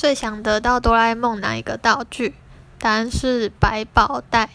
[0.00, 2.34] 最想得到哆啦 a 梦哪一个道具？
[2.78, 4.48] 答案是百宝袋。